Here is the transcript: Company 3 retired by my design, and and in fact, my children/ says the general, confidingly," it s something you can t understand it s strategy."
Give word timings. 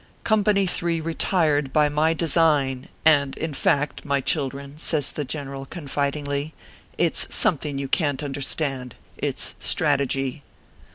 Company 0.23 0.65
3 0.65 0.99
retired 0.99 1.71
by 1.71 1.87
my 1.87 2.15
design, 2.15 2.87
and 3.05 3.35
and 3.35 3.37
in 3.37 3.53
fact, 3.53 4.03
my 4.03 4.19
children/ 4.19 4.79
says 4.79 5.11
the 5.11 5.23
general, 5.23 5.67
confidingly," 5.67 6.55
it 6.97 7.13
s 7.13 7.27
something 7.29 7.77
you 7.77 7.87
can 7.87 8.17
t 8.17 8.25
understand 8.25 8.95
it 9.19 9.35
s 9.37 9.53
strategy." 9.59 10.41